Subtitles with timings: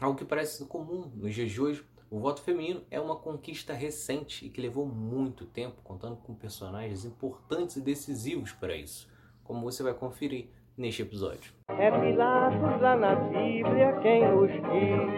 [0.00, 4.46] Algo que parece comum nos dias de hoje, o voto feminino é uma conquista recente
[4.46, 9.10] e que levou muito tempo, contando com personagens importantes e decisivos para isso,
[9.42, 11.52] como você vai conferir neste episódio.
[11.66, 15.08] É Pilatos lá na Bíblia quem nos diz,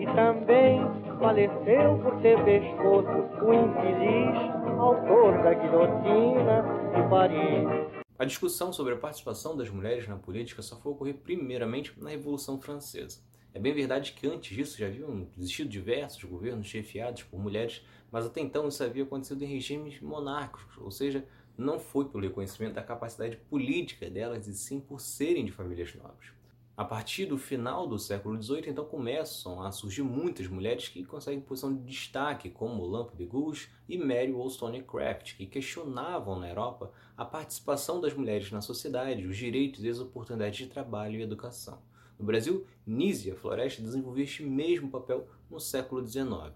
[0.00, 0.80] e também
[1.20, 3.06] faleceu por ter pescoço
[3.44, 6.64] o infeliz autor da guilhotina
[6.94, 8.02] de Paris.
[8.18, 12.58] A discussão sobre a participação das mulheres na política só foi ocorrer primeiramente na Revolução
[12.58, 13.20] Francesa.
[13.54, 18.24] É bem verdade que antes disso já haviam existido diversos governos chefiados por mulheres, mas
[18.24, 21.26] até então isso havia acontecido em regimes monárquicos, ou seja,
[21.56, 26.32] não foi pelo reconhecimento da capacidade política delas, e sim por serem de famílias nobres.
[26.74, 31.38] A partir do final do século XVIII, então começam a surgir muitas mulheres que conseguem
[31.38, 37.26] posição de destaque, como Lampe de Gouges e Mary Wollstonecraft, que questionavam na Europa a
[37.26, 41.78] participação das mulheres na sociedade, os direitos e as oportunidades de trabalho e educação.
[42.18, 46.52] No Brasil, Nízia Floresta desenvolveu este mesmo papel no século XIX.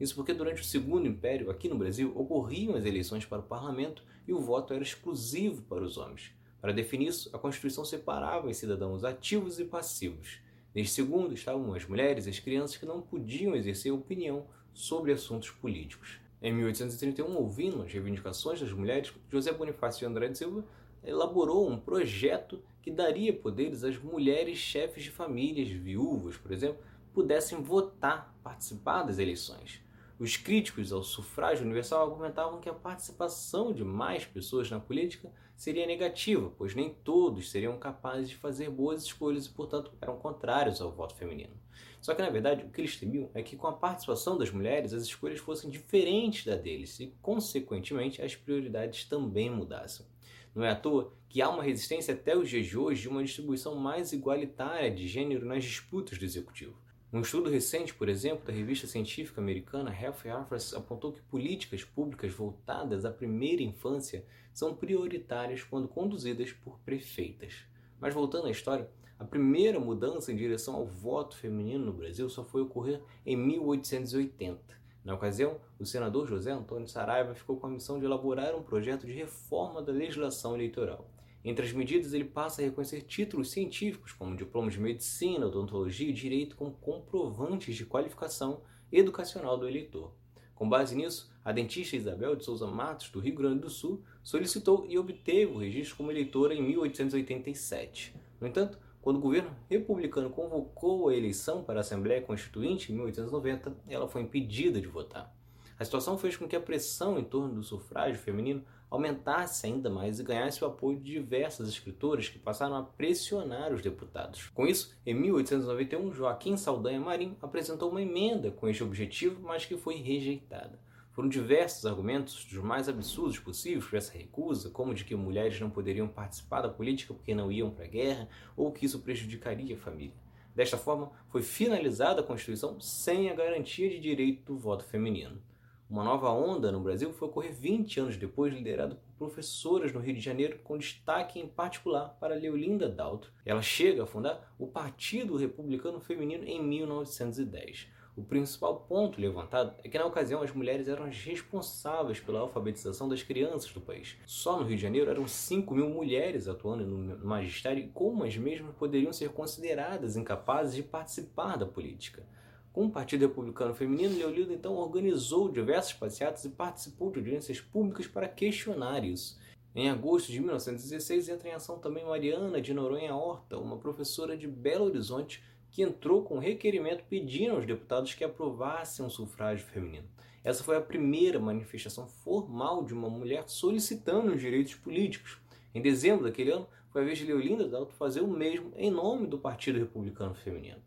[0.00, 4.02] Isso porque durante o Segundo Império, aqui no Brasil, ocorriam as eleições para o parlamento
[4.26, 6.32] e o voto era exclusivo para os homens.
[6.60, 10.38] Para definir isso, a Constituição separava os cidadãos ativos e passivos.
[10.74, 15.50] Neste segundo estavam as mulheres e as crianças que não podiam exercer opinião sobre assuntos
[15.50, 16.20] políticos.
[16.40, 20.64] Em 1831, ouvindo as reivindicações das mulheres, José Bonifácio de Andrade Silva
[21.04, 26.82] elaborou um projeto que daria poderes às mulheres chefes de famílias, viúvas, por exemplo,
[27.12, 29.82] pudessem votar, participar das eleições.
[30.18, 35.86] Os críticos ao sufrágio universal argumentavam que a participação de mais pessoas na política seria
[35.86, 40.90] negativa, pois nem todos seriam capazes de fazer boas escolhas e, portanto, eram contrários ao
[40.90, 41.54] voto feminino.
[42.00, 44.92] Só que, na verdade, o que eles temiam é que, com a participação das mulheres,
[44.92, 50.06] as escolhas fossem diferentes da deles e, consequentemente, as prioridades também mudassem.
[50.54, 53.22] Não é à toa que há uma resistência até os dias de hoje de uma
[53.22, 56.74] distribuição mais igualitária de gênero nas disputas do executivo.
[57.12, 62.32] Um estudo recente, por exemplo, da revista científica americana Health Affairs apontou que políticas públicas
[62.32, 67.64] voltadas à primeira infância são prioritárias quando conduzidas por prefeitas.
[68.00, 72.44] Mas voltando à história, a primeira mudança em direção ao voto feminino no Brasil só
[72.44, 77.98] foi ocorrer em 1880 na ocasião, o senador José Antônio Saraiva ficou com a missão
[77.98, 81.10] de elaborar um projeto de reforma da legislação eleitoral.
[81.44, 86.12] Entre as medidas, ele passa a reconhecer títulos científicos, como diplomas de medicina, odontologia e
[86.12, 88.60] direito, como comprovantes de qualificação
[88.92, 90.12] educacional do eleitor.
[90.54, 94.84] Com base nisso, a dentista Isabel de Souza Matos, do Rio Grande do Sul, solicitou
[94.88, 98.14] e obteve o registro como eleitora em 1887.
[98.40, 103.76] No entanto, quando o governo republicano convocou a eleição para a Assembleia Constituinte em 1890,
[103.88, 105.34] ela foi impedida de votar.
[105.78, 110.18] A situação fez com que a pressão em torno do sufrágio feminino aumentasse ainda mais
[110.18, 114.48] e ganhasse o apoio de diversas escritoras que passaram a pressionar os deputados.
[114.48, 119.76] Com isso, em 1891, Joaquim Saldanha Marinho apresentou uma emenda com este objetivo, mas que
[119.76, 120.78] foi rejeitada.
[121.18, 125.68] Foram diversos argumentos, dos mais absurdos possíveis, para essa recusa, como de que mulheres não
[125.68, 129.78] poderiam participar da política porque não iam para a guerra, ou que isso prejudicaria a
[129.80, 130.14] família.
[130.54, 135.42] Desta forma, foi finalizada a Constituição sem a garantia de direito do voto feminino.
[135.90, 140.14] Uma nova onda no Brasil foi ocorrer 20 anos depois, liderada por professoras no Rio
[140.14, 143.32] de Janeiro, com destaque em particular para Leolinda Daltro.
[143.44, 147.97] Ela chega a fundar o Partido Republicano Feminino em 1910.
[148.18, 153.08] O principal ponto levantado é que na ocasião as mulheres eram as responsáveis pela alfabetização
[153.08, 154.16] das crianças do país.
[154.26, 158.36] Só no Rio de Janeiro eram 5 mil mulheres atuando no magistério e como as
[158.36, 162.26] mesmas poderiam ser consideradas incapazes de participar da política.
[162.72, 168.08] Com o Partido Republicano Feminino, Leolida então organizou diversas passeatas e participou de audiências públicas
[168.08, 169.38] para questionar isso.
[169.76, 174.48] Em agosto de 1916 entra em ação também Mariana de Noronha Horta, uma professora de
[174.48, 175.40] Belo Horizonte
[175.70, 180.08] que entrou com um requerimento pedindo aos deputados que aprovassem um sufrágio feminino.
[180.42, 185.38] Essa foi a primeira manifestação formal de uma mulher solicitando os direitos políticos.
[185.74, 189.26] Em dezembro daquele ano, foi a vez de Leolinda Dalto fazer o mesmo em nome
[189.26, 190.82] do Partido Republicano Feminino.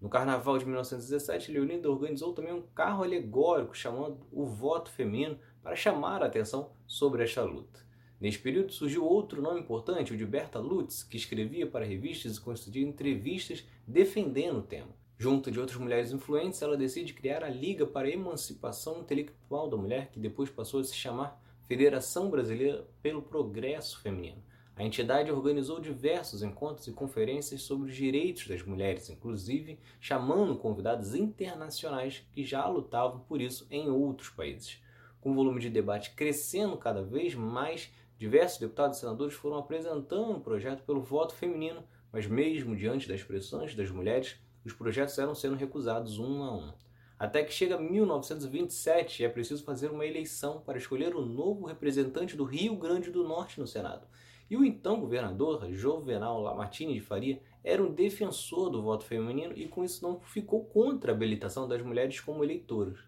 [0.00, 5.76] No carnaval de 1917, Leolinda organizou também um carro alegórico chamando o voto feminino para
[5.76, 7.80] chamar a atenção sobre esta luta.
[8.24, 12.40] Neste período surgiu outro nome importante, o de Berta Lutz, que escrevia para revistas e
[12.40, 14.88] concedia entrevistas defendendo o tema.
[15.18, 19.76] Junto de outras mulheres influentes, ela decide criar a Liga para a Emancipação Intelectual da
[19.76, 21.38] Mulher, que depois passou a se chamar
[21.68, 24.42] Federação Brasileira pelo Progresso Feminino.
[24.74, 31.14] A entidade organizou diversos encontros e conferências sobre os direitos das mulheres, inclusive chamando convidados
[31.14, 34.82] internacionais que já lutavam por isso em outros países.
[35.20, 40.36] Com o volume de debate crescendo cada vez mais, Diversos deputados e senadores foram apresentando
[40.36, 41.82] o projeto pelo voto feminino,
[42.12, 46.72] mas mesmo diante das pressões das mulheres, os projetos eram sendo recusados um a um.
[47.18, 52.36] Até que chega 1927 e é preciso fazer uma eleição para escolher o novo representante
[52.36, 54.06] do Rio Grande do Norte no Senado.
[54.48, 59.66] E o então governador, Jovenal Lamartine de Faria, era um defensor do voto feminino e
[59.66, 62.98] com isso não ficou contra a habilitação das mulheres como eleitoras.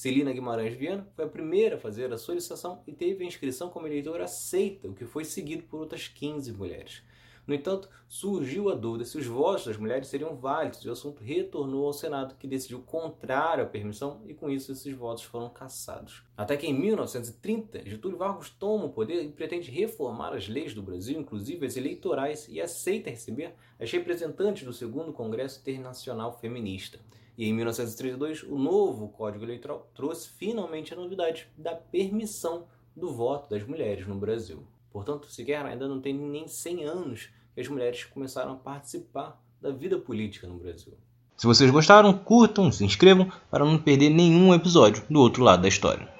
[0.00, 3.86] Celina Guimarães Viana foi a primeira a fazer a solicitação e teve a inscrição como
[3.86, 7.02] eleitora aceita, o que foi seguido por outras 15 mulheres.
[7.46, 11.22] No entanto, surgiu a dúvida se os votos das mulheres seriam válidos e o assunto
[11.22, 16.22] retornou ao Senado, que decidiu contrário à permissão e com isso esses votos foram cassados.
[16.34, 20.82] Até que em 1930, Getúlio Vargas toma o poder e pretende reformar as leis do
[20.82, 26.98] Brasil, inclusive as eleitorais, e aceita receber as representantes do segundo Congresso Internacional Feminista.
[27.40, 33.48] E em 1932, o novo Código Eleitoral trouxe finalmente a novidade da permissão do voto
[33.48, 34.62] das mulheres no Brasil.
[34.92, 39.70] Portanto, sequer ainda não tem nem 100 anos que as mulheres começaram a participar da
[39.70, 40.92] vida política no Brasil.
[41.34, 45.68] Se vocês gostaram, curtam, se inscrevam para não perder nenhum episódio do outro lado da
[45.68, 46.19] história.